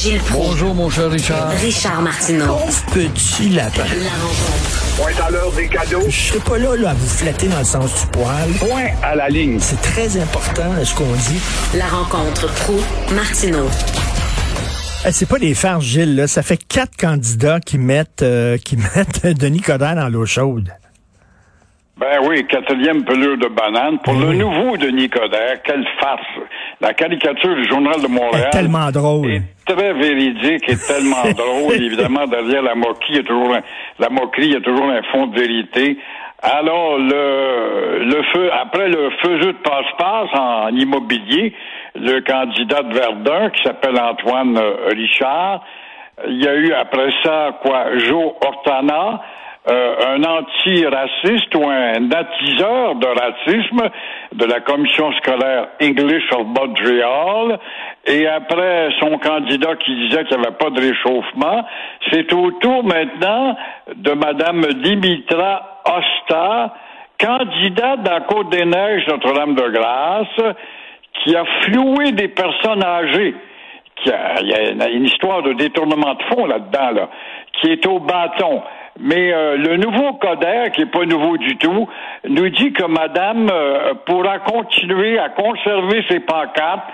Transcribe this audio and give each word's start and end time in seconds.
Gilles 0.00 0.18
Proulx. 0.20 0.48
Bonjour, 0.48 0.74
mon 0.74 0.88
cher 0.88 1.10
Richard. 1.10 1.50
Richard 1.60 2.00
Martineau. 2.00 2.56
petit 2.94 3.50
lapin. 3.50 3.82
La 3.82 4.10
rencontre. 4.12 4.96
Point 4.96 5.26
à 5.26 5.30
l'heure 5.30 5.52
des 5.52 5.68
cadeaux. 5.68 6.04
Je 6.08 6.16
serai 6.28 6.38
pas 6.38 6.56
là, 6.56 6.74
là 6.74 6.90
à 6.90 6.94
vous 6.94 7.06
flatter 7.06 7.48
dans 7.48 7.58
le 7.58 7.64
sens 7.66 8.00
du 8.00 8.06
poil. 8.06 8.48
Point 8.60 8.86
à 9.02 9.14
la 9.14 9.28
ligne. 9.28 9.58
C'est 9.60 9.80
très 9.82 10.16
important 10.18 10.72
ce 10.82 10.94
qu'on 10.94 11.04
dit. 11.04 11.38
La 11.74 11.86
rencontre 11.86 12.50
pro 12.64 12.80
martineau 13.14 13.68
Eh, 15.06 15.12
c'est 15.12 15.26
pas 15.26 15.38
des 15.38 15.52
farces, 15.52 15.84
Gilles. 15.84 16.16
Là. 16.16 16.26
Ça 16.26 16.42
fait 16.42 16.56
quatre 16.56 16.96
candidats 16.96 17.60
qui 17.60 17.76
mettent 17.76 18.22
euh, 18.22 18.56
qui 18.56 18.76
mettent 18.96 19.26
Denis 19.26 19.60
Coderre 19.60 19.96
dans 19.96 20.08
l'eau 20.08 20.24
chaude. 20.24 20.70
Ben 22.00 22.18
oui, 22.26 22.46
quatrième 22.46 23.04
pelure 23.04 23.36
de 23.36 23.48
banane. 23.48 23.98
Pour 23.98 24.14
le 24.14 24.32
nouveau 24.32 24.74
Denis 24.78 25.10
Coderre, 25.10 25.60
quelle 25.62 25.86
farce. 26.00 26.22
La 26.80 26.94
caricature 26.94 27.54
du 27.54 27.68
Journal 27.68 28.00
de 28.00 28.06
Montréal. 28.06 28.46
est 28.46 28.56
tellement 28.56 28.90
drôle. 28.90 29.30
Est 29.30 29.42
très 29.66 29.92
véridique 29.92 30.66
et 30.66 30.78
tellement 30.78 31.30
drôle. 31.36 31.74
Évidemment, 31.74 32.26
derrière 32.26 32.62
la 32.62 32.74
moquerie, 32.74 33.10
il 33.10 33.16
y 33.16 33.18
a 33.18 33.22
toujours 33.22 33.54
un, 33.54 33.60
la 33.98 34.08
moquerie, 34.08 34.46
il 34.46 34.52
y 34.54 34.56
a 34.56 34.62
toujours 34.62 34.86
un 34.86 35.02
fond 35.12 35.26
de 35.26 35.38
vérité. 35.38 35.98
Alors, 36.42 36.96
le, 36.96 38.04
le 38.04 38.22
feu, 38.32 38.50
après 38.50 38.88
le 38.88 39.10
feu 39.22 39.38
de 39.38 39.52
passe-passe 39.52 40.30
en, 40.32 40.68
immobilier, 40.68 41.52
le 41.96 42.20
candidat 42.22 42.82
de 42.82 42.94
Verdun, 42.94 43.50
qui 43.50 43.62
s'appelle 43.62 44.00
Antoine 44.00 44.56
euh, 44.56 44.88
Richard, 44.88 45.62
il 46.26 46.42
y 46.42 46.48
a 46.48 46.54
eu 46.54 46.72
après 46.72 47.10
ça, 47.22 47.58
quoi, 47.60 47.98
Joe 47.98 48.32
Ortana, 48.40 49.20
euh, 49.68 50.16
un 50.16 50.24
anti-raciste 50.24 51.54
ou 51.54 51.68
un 51.68 52.10
attiseur 52.10 52.94
de 52.94 53.06
racisme 53.06 53.90
de 54.32 54.46
la 54.46 54.60
commission 54.60 55.12
scolaire 55.12 55.68
English 55.82 56.24
of 56.32 56.46
Montreal. 56.46 57.58
Et 58.06 58.26
après 58.26 58.88
son 59.00 59.18
candidat 59.18 59.76
qui 59.76 59.94
disait 59.96 60.24
qu'il 60.24 60.38
n'y 60.38 60.46
avait 60.46 60.56
pas 60.56 60.70
de 60.70 60.80
réchauffement, 60.80 61.66
c'est 62.10 62.32
au 62.32 62.52
tour 62.52 62.84
maintenant 62.84 63.54
de 63.94 64.12
Madame 64.12 64.62
Dimitra 64.82 65.82
Osta, 65.84 66.74
candidate 67.18 68.02
dans 68.02 68.12
la 68.12 68.20
Côte-des-Neiges 68.20 69.06
Notre-Dame-de-Grâce, 69.08 70.54
qui 71.22 71.36
a 71.36 71.44
floué 71.64 72.12
des 72.12 72.28
personnes 72.28 72.82
âgées. 72.82 73.34
Qui 73.96 74.10
a, 74.10 74.40
il 74.40 74.48
y 74.48 74.82
a 74.82 74.88
une 74.88 75.04
histoire 75.04 75.42
de 75.42 75.52
détournement 75.52 76.14
de 76.14 76.22
fonds 76.34 76.46
là-dedans, 76.46 76.92
là, 76.92 77.08
qui 77.60 77.70
est 77.70 77.86
au 77.86 77.98
bâton. 77.98 78.62
Mais 78.98 79.32
euh, 79.32 79.56
le 79.56 79.76
nouveau 79.76 80.14
Coder, 80.14 80.70
qui 80.74 80.82
est 80.82 80.90
pas 80.90 81.04
nouveau 81.04 81.36
du 81.36 81.56
tout, 81.56 81.88
nous 82.28 82.48
dit 82.50 82.72
que 82.72 82.84
Madame 82.84 83.48
euh, 83.50 83.94
pourra 84.04 84.40
continuer 84.40 85.18
à 85.18 85.28
conserver 85.30 86.04
ses 86.08 86.20
pancartes 86.20 86.88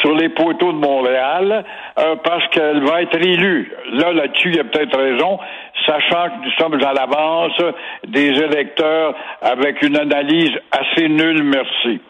sur 0.00 0.14
les 0.14 0.30
poteaux 0.30 0.72
de 0.72 0.78
Montréal 0.78 1.64
euh, 1.98 2.16
parce 2.24 2.46
qu'elle 2.48 2.82
va 2.84 3.02
être 3.02 3.16
élue. 3.16 3.70
Là, 3.92 4.12
là-dessus, 4.12 4.48
il 4.48 4.56
y 4.56 4.60
a 4.60 4.64
peut-être 4.64 4.98
raison, 4.98 5.38
sachant 5.86 6.30
que 6.30 6.44
nous 6.44 6.52
sommes 6.52 6.82
à 6.82 6.92
l'avance 6.94 7.60
des 8.08 8.28
électeurs 8.28 9.14
avec 9.42 9.82
une 9.82 9.98
analyse 9.98 10.52
assez 10.72 11.08
nulle, 11.08 11.42
merci. 11.42 12.00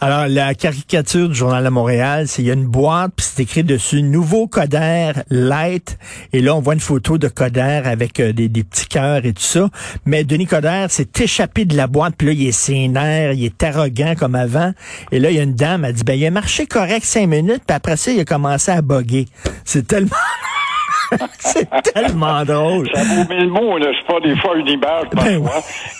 Alors, 0.00 0.28
la 0.28 0.54
caricature 0.54 1.28
du 1.28 1.34
Journal 1.34 1.64
de 1.64 1.68
Montréal, 1.68 2.28
c'est 2.28 2.40
il 2.40 2.46
y 2.46 2.50
a 2.50 2.54
une 2.54 2.68
boîte, 2.68 3.12
puis 3.16 3.26
c'est 3.28 3.42
écrit 3.42 3.64
dessus 3.64 4.00
Nouveau 4.02 4.46
Coder 4.46 5.12
Light. 5.28 5.98
Et 6.32 6.40
là, 6.40 6.54
on 6.54 6.60
voit 6.60 6.74
une 6.74 6.80
photo 6.80 7.18
de 7.18 7.26
Coder 7.26 7.82
avec 7.84 8.20
euh, 8.20 8.32
des, 8.32 8.48
des, 8.48 8.64
petits 8.64 8.86
cœurs 8.86 9.26
et 9.26 9.32
tout 9.32 9.42
ça. 9.42 9.68
Mais 10.06 10.24
Denis 10.24 10.46
Coder 10.46 10.86
s'est 10.88 11.08
échappé 11.20 11.64
de 11.64 11.76
la 11.76 11.86
boîte, 11.86 12.14
puis 12.16 12.28
là, 12.28 12.32
il 12.32 12.46
est 12.46 12.52
sénère, 12.52 13.32
il 13.32 13.44
est 13.44 13.62
arrogant 13.62 14.14
comme 14.16 14.36
avant. 14.36 14.72
Et 15.10 15.18
là, 15.18 15.30
il 15.30 15.36
y 15.36 15.40
a 15.40 15.42
une 15.42 15.54
dame, 15.54 15.84
elle 15.84 15.94
dit, 15.94 16.04
ben, 16.04 16.14
il 16.14 16.24
a 16.24 16.30
marché 16.30 16.66
correct 16.66 17.04
cinq 17.04 17.26
minutes, 17.26 17.62
puis 17.66 17.74
après 17.74 17.96
ça, 17.96 18.12
il 18.12 18.20
a 18.20 18.24
commencé 18.24 18.70
à 18.70 18.80
boguer. 18.80 19.26
C'est 19.64 19.86
tellement... 19.86 20.16
c'est 21.38 21.68
tellement 21.94 22.44
drôle. 22.44 22.88
Ça 22.94 23.02
vaut 23.02 23.34
mille 23.34 23.48
mots, 23.48 23.78
n'est-ce 23.78 24.06
pas? 24.06 24.20
Des 24.20 24.36
fois, 24.36 24.56
une 24.56 24.68
image 24.68 25.08
parfois. 25.14 25.30
Ben 25.30 25.42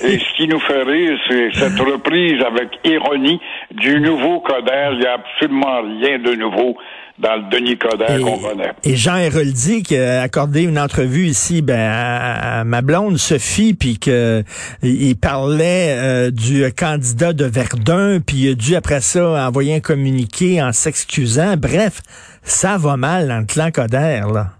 oui. 0.02 0.06
Et 0.06 0.18
ce 0.18 0.36
qui 0.36 0.48
nous 0.48 0.60
fait 0.60 0.82
rire, 0.82 1.18
c'est 1.28 1.50
cette 1.54 1.78
reprise 1.78 2.42
avec 2.42 2.68
ironie 2.84 3.40
du 3.70 4.00
nouveau 4.00 4.40
Coder. 4.40 4.90
Il 4.92 4.98
n'y 5.00 5.06
a 5.06 5.14
absolument 5.14 5.80
rien 5.82 6.18
de 6.18 6.34
nouveau 6.34 6.76
dans 7.18 7.34
le 7.34 7.50
Denis 7.50 7.76
Coderre 7.76 8.20
qu'on 8.20 8.38
connaît. 8.38 8.72
Et 8.84 8.96
Jean 8.96 9.16
Héroldi 9.16 9.82
qui 9.82 9.96
a 9.96 10.22
accordé 10.22 10.62
une 10.62 10.78
entrevue 10.78 11.26
ici 11.26 11.62
ben, 11.62 11.78
à, 11.78 12.60
à 12.60 12.64
ma 12.64 12.80
blonde 12.80 13.18
Sophie, 13.18 13.74
puis 13.74 13.98
que 13.98 14.44
il 14.82 15.16
parlait 15.16 15.96
euh, 15.98 16.30
du 16.30 16.64
candidat 16.72 17.32
de 17.32 17.44
Verdun, 17.44 18.20
puis 18.24 18.36
il 18.36 18.50
a 18.52 18.54
dû 18.54 18.76
après 18.76 19.00
ça 19.00 19.48
envoyer 19.48 19.74
un 19.74 19.80
communiqué 19.80 20.62
en 20.62 20.72
s'excusant. 20.72 21.56
Bref, 21.56 22.00
ça 22.42 22.76
va 22.78 22.96
mal 22.96 23.28
dans 23.28 23.38
le 23.38 23.46
clan 23.46 23.70
Coderre, 23.72 24.28
là. 24.28 24.57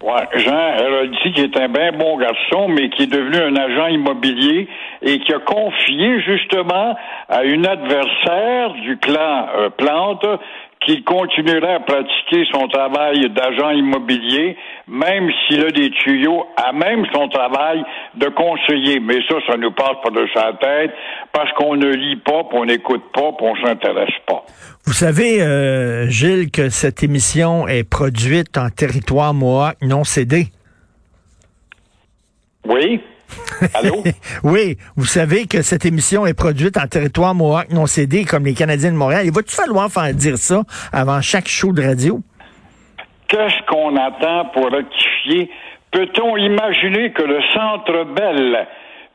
Ouais, 0.00 0.28
Jean 0.32 0.76
Héroldi, 0.78 1.32
qui 1.32 1.40
est 1.40 1.56
un 1.56 1.68
bien 1.68 1.90
bon 1.90 2.18
garçon, 2.18 2.68
mais 2.68 2.88
qui 2.88 3.02
est 3.02 3.12
devenu 3.12 3.36
un 3.36 3.56
agent 3.56 3.88
immobilier 3.88 4.68
et 5.02 5.18
qui 5.18 5.34
a 5.34 5.40
confié 5.40 6.20
justement 6.20 6.96
à 7.28 7.42
une 7.42 7.66
adversaire 7.66 8.74
du 8.74 8.96
clan 8.98 9.48
euh, 9.56 9.70
Plante 9.70 10.24
qu'il 10.80 11.02
continuerait 11.04 11.74
à 11.74 11.80
pratiquer 11.80 12.44
son 12.52 12.68
travail 12.68 13.28
d'agent 13.30 13.70
immobilier, 13.70 14.56
même 14.86 15.30
s'il 15.46 15.64
a 15.64 15.70
des 15.70 15.90
tuyaux, 15.90 16.46
à 16.56 16.72
même 16.72 17.04
son 17.12 17.28
travail 17.28 17.82
de 18.14 18.26
conseiller. 18.28 19.00
Mais 19.00 19.18
ça, 19.28 19.36
ça 19.48 19.56
nous 19.56 19.72
passe 19.72 19.96
par 20.02 20.12
de 20.12 20.26
sa 20.34 20.52
tête, 20.54 20.92
parce 21.32 21.52
qu'on 21.52 21.76
ne 21.76 21.88
lit 21.88 22.16
pas, 22.16 22.44
puis 22.44 22.58
on 22.58 22.64
n'écoute 22.64 23.02
pas, 23.12 23.32
puis 23.32 23.46
on 23.46 23.56
s'intéresse 23.56 24.14
pas. 24.26 24.44
Vous 24.86 24.92
savez, 24.92 25.42
euh, 25.42 26.08
Gilles, 26.08 26.50
que 26.50 26.70
cette 26.70 27.02
émission 27.02 27.66
est 27.66 27.88
produite 27.88 28.56
en 28.56 28.70
territoire 28.70 29.34
Mohawk 29.34 29.76
non 29.82 30.04
cédé. 30.04 30.46
Oui. 32.66 33.00
Allô? 33.74 34.02
oui, 34.44 34.76
vous 34.96 35.04
savez 35.04 35.46
que 35.46 35.62
cette 35.62 35.84
émission 35.84 36.26
est 36.26 36.34
produite 36.34 36.76
en 36.76 36.86
territoire 36.86 37.34
Mohawk 37.34 37.70
non 37.70 37.86
cédé, 37.86 38.24
comme 38.24 38.44
les 38.44 38.54
Canadiens 38.54 38.92
de 38.92 38.96
Montréal. 38.96 39.26
Il 39.26 39.32
va-tu 39.32 39.54
falloir 39.54 39.90
faire 39.90 40.12
dire 40.14 40.38
ça 40.38 40.62
avant 40.92 41.20
chaque 41.20 41.48
show 41.48 41.72
de 41.72 41.82
radio? 41.82 42.20
Qu'est-ce 43.28 43.66
qu'on 43.66 43.96
attend 43.96 44.46
pour 44.54 44.70
rectifier? 44.70 45.50
Peut-on 45.90 46.36
imaginer 46.36 47.12
que 47.12 47.22
le 47.22 47.40
Centre 47.54 48.04
Bell 48.14 48.66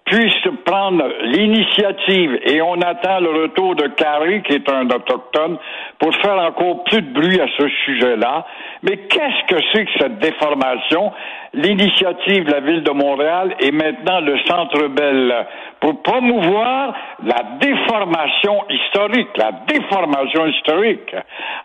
puisse 0.06 0.48
prendre 0.66 1.06
l'initiative 1.24 2.40
et 2.46 2.62
on 2.62 2.82
attend 2.82 3.20
le 3.20 3.44
retour 3.44 3.76
de 3.76 3.88
Carré, 3.88 4.42
qui 4.46 4.54
est 4.54 4.70
un 4.70 4.86
autochtone, 4.90 5.58
pour 5.98 6.14
faire 6.16 6.38
encore 6.40 6.84
plus 6.84 7.02
de 7.02 7.14
bruit 7.14 7.40
à 7.40 7.48
ce 7.58 7.68
sujet-là. 7.86 8.46
Mais 8.84 8.98
qu'est-ce 8.98 9.54
que 9.54 9.62
c'est 9.72 9.86
que 9.86 9.92
cette 10.00 10.20
déformation? 10.20 11.12
L'initiative 11.54 12.46
de 12.46 12.52
la 12.52 12.60
Ville 12.60 12.84
de 12.84 12.92
Montréal 12.92 13.56
et 13.60 13.72
maintenant 13.72 14.20
le 14.20 14.38
Centre 14.48 14.88
Bell 14.88 15.34
pour 15.80 16.02
promouvoir 16.02 16.94
la 17.24 17.44
déformation 17.60 18.66
historique, 18.70 19.30
la 19.38 19.52
déformation 19.68 20.48
historique. 20.48 21.16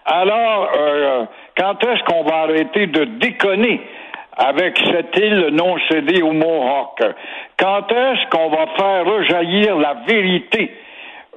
Alors, 0.05 0.71
euh, 0.79 1.25
quand 1.57 1.83
est-ce 1.85 2.05
qu'on 2.05 2.23
va 2.25 2.43
arrêter 2.43 2.87
de 2.87 3.05
déconner? 3.05 3.81
Avec 4.39 4.79
cette 4.93 5.17
île 5.19 5.49
non 5.53 5.77
cédée 5.91 6.23
au 6.23 6.33
Mohawk. 6.33 7.03
Quand 7.59 7.91
est-ce 7.91 8.31
qu'on 8.31 8.49
va 8.51 8.67
faire 8.77 9.05
rejaillir 9.05 9.77
la 9.77 9.95
vérité? 10.07 10.73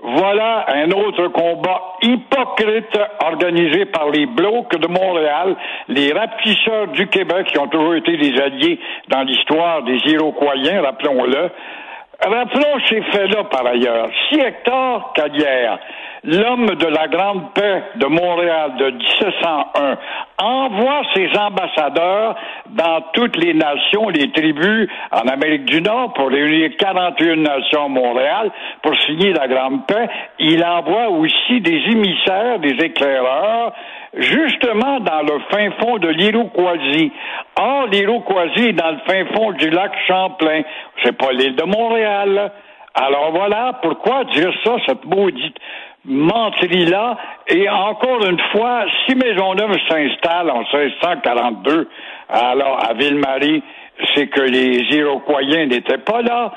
Voilà 0.04 0.66
un 0.68 0.90
autre 0.92 1.28
combat 1.28 1.82
hypocrite 2.02 2.98
organisé 3.24 3.86
par 3.86 4.10
les 4.10 4.26
blocs 4.26 4.76
de 4.76 4.88
Montréal, 4.88 5.56
les 5.90 6.12
rapetisseurs 6.12 6.88
du 6.88 7.08
Québec 7.08 7.48
qui 7.48 7.60
ont 7.60 7.68
toujours 7.68 7.96
été 7.96 8.18
des 8.18 8.40
alliés 8.42 8.80
dans 9.10 9.22
l'histoire 9.22 9.84
des 9.84 10.00
Iroquois, 10.08 10.54
rappelons-le. 10.82 11.52
Rappelons 12.24 12.80
ces 12.88 13.02
faits-là 13.02 13.46
par 13.46 13.66
ailleurs. 13.66 14.10
Si 14.30 14.40
Hector 14.40 15.12
Cadière, 15.14 15.80
l'homme 16.24 16.68
de 16.68 16.86
la 16.86 17.08
Grande 17.08 17.52
Paix 17.54 17.82
de 17.96 18.06
Montréal 18.06 18.76
de 18.78 18.92
1701, 18.92 19.98
envoie 20.38 21.02
ses 21.16 21.30
ambassadeurs 21.36 22.36
dans 22.70 23.02
toutes 23.14 23.38
les 23.38 23.56
nations, 23.56 24.10
les 24.10 24.32
tribus 24.32 24.88
en 25.12 25.28
Amérique 25.28 25.66
du 25.66 25.82
Nord 25.82 26.14
pour 26.14 26.30
réunir 26.30 26.72
41 26.78 27.38
nations 27.38 27.86
à 27.86 27.88
Montréal 27.88 28.52
pour 28.84 28.96
signer 29.02 29.34
la 29.34 29.48
Grande 29.48 29.88
Paix. 29.88 30.08
Il 30.38 30.64
envoie 30.64 31.10
aussi 31.10 31.60
des 31.62 31.82
émissaires, 31.90 32.60
des 32.60 32.86
éclaireurs, 32.86 33.74
justement 34.18 35.00
dans 35.00 35.22
le 35.22 35.40
fin 35.52 35.72
fond 35.80 35.98
de 35.98 36.10
l'Iroquoisie. 36.10 37.12
Or, 37.58 37.88
l'Iroquoisie 37.88 38.74
dans 38.74 38.92
le 38.92 39.00
fin 39.08 39.26
fond 39.34 39.52
du 39.52 39.70
lac 39.70 39.92
Champlain. 40.08 40.62
C'est 41.04 41.18
pas 41.18 41.32
l'île 41.32 41.56
de 41.56 41.64
Montréal. 41.64 42.52
Alors 42.94 43.32
voilà 43.32 43.80
pourquoi 43.82 44.26
dire 44.26 44.52
ça, 44.64 44.76
cette 44.86 45.06
maudite 45.06 45.56
menterie-là. 46.04 47.18
Et 47.48 47.70
encore 47.70 48.26
une 48.26 48.40
fois, 48.52 48.86
si 49.06 49.16
Maisonneuve 49.16 49.78
s'installe 49.88 50.52
en 50.52 50.60
1642, 50.74 51.90
alors 52.30 52.80
à 52.84 52.94
Ville-Marie, 52.94 53.64
c'est 54.16 54.28
que 54.28 54.42
les 54.42 54.80
Iroquois 54.96 55.44
n'étaient 55.44 56.00
pas 56.00 56.22
là. 56.22 56.52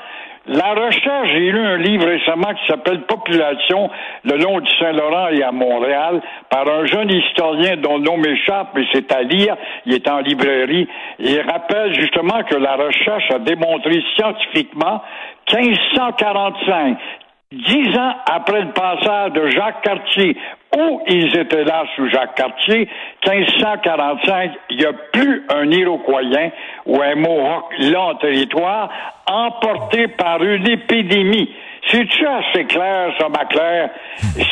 La 0.47 0.73
recherche, 0.73 1.29
j'ai 1.29 1.51
lu 1.51 1.59
un 1.59 1.77
livre 1.77 2.05
récemment 2.05 2.53
qui 2.53 2.67
s'appelle 2.67 3.01
Population 3.07 3.89
le 4.23 4.37
long 4.37 4.59
du 4.59 4.69
Saint-Laurent 4.77 5.29
et 5.29 5.41
à 5.41 5.51
Montréal 5.51 6.21
par 6.51 6.67
un 6.67 6.85
jeune 6.85 7.09
historien 7.11 7.77
dont 7.77 7.97
le 7.97 8.03
nom 8.03 8.17
m'échappe, 8.17 8.69
mais 8.75 8.85
c'est 8.93 9.11
à 9.11 9.23
lire, 9.23 9.57
il 9.87 9.95
est 9.95 10.07
en 10.07 10.19
librairie. 10.19 10.87
Il 11.17 11.41
rappelle 11.41 11.95
justement 11.95 12.43
que 12.43 12.55
la 12.55 12.75
recherche 12.75 13.31
a 13.31 13.39
démontré 13.39 14.03
scientifiquement 14.15 15.01
1545 15.51 16.97
dix 17.55 17.97
ans 17.97 18.15
après 18.25 18.61
le 18.61 18.71
passage 18.71 19.31
de 19.31 19.47
Jacques 19.49 19.81
Cartier, 19.81 20.37
où 20.77 21.01
ils 21.07 21.37
étaient 21.37 21.63
là 21.63 21.85
sous 21.95 22.09
Jacques 22.09 22.35
Cartier, 22.35 22.89
1545, 23.25 24.51
il 24.69 24.77
n'y 24.77 24.85
a 24.85 24.93
plus 24.93 25.43
un 25.49 25.71
Iroquoien 25.71 26.51
ou 26.85 27.01
un 27.01 27.15
Mohawk 27.15 27.73
là 27.79 28.01
en 28.01 28.15
territoire, 28.15 28.89
emporté 29.27 30.07
par 30.09 30.43
une 30.43 30.67
épidémie. 30.67 31.49
C'est-tu 31.87 32.25
assez 32.25 32.65
clair, 32.65 33.13
ça, 33.19 33.29
ma 33.29 33.45
claire? 33.45 33.89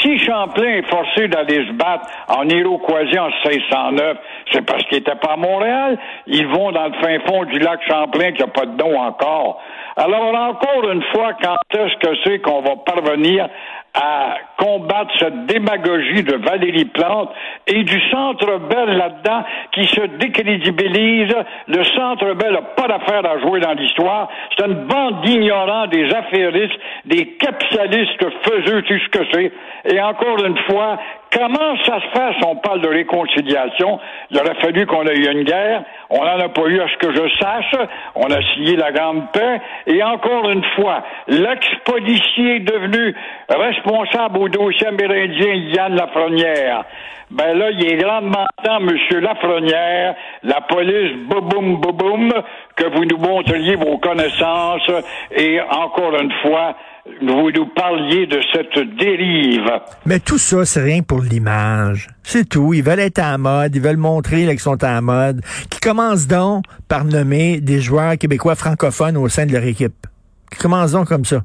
Si 0.02 0.20
Champlain 0.20 0.78
est 0.78 0.90
forcé 0.90 1.28
d'aller 1.28 1.66
se 1.66 1.72
battre 1.72 2.06
en 2.28 2.48
Iroquoisie 2.48 3.18
en 3.18 3.30
1609, 3.46 4.18
c'est 4.52 4.66
parce 4.66 4.84
qu'il 4.84 5.00
n'était 5.00 5.16
pas 5.16 5.34
à 5.34 5.38
Montréal. 5.38 5.98
Ils 6.28 6.48
vont 6.48 6.72
dans 6.72 6.86
le 6.86 6.94
fin 6.94 7.20
fond 7.26 7.44
du 7.46 7.58
lac 7.60 7.80
Champlain 7.88 8.34
qui 8.34 8.42
n'a 8.42 8.48
pas 8.48 8.66
de 8.66 8.78
nom 8.78 9.00
encore. 9.00 9.62
Alors, 9.96 10.34
encore 10.36 10.90
une 10.92 11.04
fois, 11.12 11.34
quand 11.42 11.58
est-ce 11.72 11.96
que 11.98 12.16
c'est 12.24 12.40
qu'on 12.40 12.62
va 12.62 12.76
parvenir 12.86 13.48
à 13.96 14.38
combattre 14.64 15.12
cette 15.20 15.46
démagogie 15.48 16.24
de 16.24 16.38
Valérie 16.38 16.86
Plante 16.86 17.30
et 17.68 17.84
du 17.84 18.00
Centre 18.10 18.60
Bell 18.70 18.98
là-dedans 18.98 19.44
qui 19.74 19.86
se 19.88 20.02
décrédibilise. 20.18 21.36
Le 21.68 21.84
Centre 21.84 22.34
Bell 22.34 22.54
n'a 22.54 22.62
pas 22.62 22.88
d'affaire 22.88 23.26
à 23.26 23.40
jouer 23.40 23.60
dans 23.60 23.74
l'histoire. 23.74 24.30
C'est 24.56 24.66
une 24.66 24.86
bande 24.86 25.22
d'ignorants, 25.22 25.88
des 25.88 26.10
affairistes, 26.14 26.80
des 27.06 27.34
capitalistes 27.40 28.26
faiseux, 28.44 28.82
tout 28.84 29.00
ce 29.00 29.10
que 29.10 29.26
c'est. 29.34 29.52
Et 29.94 30.00
encore 30.02 30.44
une 30.46 30.58
fois, 30.60 30.98
Comment 31.34 31.76
ça 31.84 32.00
se 32.00 32.34
si 32.38 32.46
on 32.46 32.58
parle 32.58 32.82
de 32.82 32.90
réconciliation? 32.90 34.00
Il 34.30 34.38
aurait 34.38 34.54
fallu 34.62 34.86
qu'on 34.86 35.04
ait 35.08 35.16
eu 35.16 35.32
une 35.32 35.44
guerre. 35.44 35.84
On 36.12 36.24
n'en 36.24 36.40
a 36.40 36.50
pas 36.50 36.66
eu 36.68 36.80
à 36.80 36.88
ce 36.88 36.98
que 36.98 37.12
je 37.12 37.28
sache. 37.40 37.76
On 38.14 38.30
a 38.30 38.40
signé 38.54 38.76
la 38.76 38.92
grande 38.92 39.32
paix. 39.32 39.60
Et 39.88 40.04
encore 40.04 40.48
une 40.52 40.64
fois, 40.76 41.04
l'ex-policier 41.28 42.60
devenu 42.60 43.16
responsable 43.50 44.38
au 44.38 44.48
dossier 44.54 44.88
amérindien 44.88 45.54
Yann 45.74 45.96
Lafrenière. 45.96 46.86
Ben 47.32 47.58
là, 47.58 47.72
il 47.72 47.84
est 47.86 47.98
grandement 47.98 48.46
temps, 48.64 48.80
Monsieur 48.80 49.20
Lafrenière, 49.20 50.16
la 50.44 50.62
police, 50.62 51.14
boum, 51.28 51.50
boum, 51.82 51.82
boum, 51.98 52.34
que 52.76 52.86
vous 52.96 53.06
nous 53.06 53.18
montriez 53.18 53.76
vos 53.76 53.98
connaissances 53.98 54.90
et 55.36 55.60
encore 55.62 56.16
une 56.22 56.32
fois, 56.44 56.76
vous 57.22 57.52
nous 57.52 57.66
parliez 57.76 58.28
de 58.28 58.40
cette 58.54 58.98
dérive. 58.98 59.70
Mais 60.06 60.20
tout 60.20 60.38
ça, 60.38 60.64
c'est 60.64 60.84
rien 60.84 61.02
pour 61.02 61.22
l'image. 61.22 62.08
C'est 62.22 62.48
tout. 62.48 62.74
Ils 62.74 62.84
veulent 62.84 63.00
être 63.00 63.20
en 63.20 63.40
mode, 63.40 63.76
ils 63.76 63.82
veulent 63.82 63.98
montrer 63.98 64.46
qu'ils 64.46 64.60
sont 64.60 64.84
en 64.86 65.02
mode. 65.02 65.42
Qui 65.72 65.80
commencent 65.80 66.28
donc 66.28 66.66
par 66.88 67.04
nommer 67.04 67.60
des 67.60 67.82
joueurs 67.82 68.18
québécois 68.18 68.56
francophones 68.56 69.18
au 69.18 69.28
sein 69.28 69.48
de 69.48 69.54
leur 69.54 69.64
équipe. 69.64 70.06
Qui 70.52 70.60
commencent 70.60 70.92
donc 70.92 71.08
comme 71.08 71.26
ça. 71.26 71.42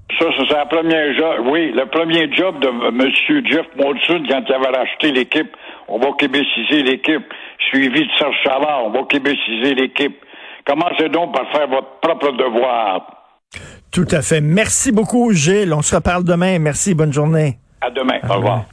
La 0.59 0.67
première 0.67 1.15
job. 1.15 1.47
Oui, 1.53 1.73
le 1.73 1.87
premier 1.87 2.33
job 2.35 2.59
de 2.59 2.69
M. 2.89 3.47
Jeff 3.47 3.67
Molson 3.77 4.23
quand 4.29 4.43
il 4.49 4.53
avait 4.53 4.77
racheté 4.77 5.13
l'équipe. 5.13 5.57
On 5.87 5.99
va 5.99 6.09
québéciser 6.19 6.83
l'équipe. 6.83 7.25
Suivi 7.69 8.01
de 8.01 8.11
Serge 8.19 8.35
Chavard, 8.45 8.87
on 8.87 8.91
va 8.91 9.05
québéciser 9.05 9.75
l'équipe. 9.75 10.17
Commencez 10.67 11.09
donc 11.11 11.33
par 11.35 11.49
faire 11.53 11.69
votre 11.69 12.01
propre 12.01 12.33
devoir. 12.33 13.07
Tout 13.93 14.09
à 14.11 14.21
fait. 14.21 14.41
Merci 14.41 14.91
beaucoup, 14.91 15.33
Gilles. 15.33 15.73
On 15.73 15.83
se 15.83 15.95
reparle 15.95 16.25
demain. 16.25 16.59
Merci. 16.59 16.95
Bonne 16.95 17.13
journée. 17.13 17.59
À 17.81 17.91
demain. 17.91 18.19
Au 18.29 18.35
revoir. 18.35 18.65